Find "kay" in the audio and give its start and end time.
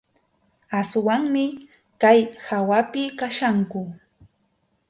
2.01-2.19